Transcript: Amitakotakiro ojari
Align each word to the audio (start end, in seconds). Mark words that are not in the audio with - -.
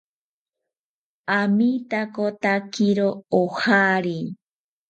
Amitakotakiro 1.37 3.09
ojari 3.41 4.17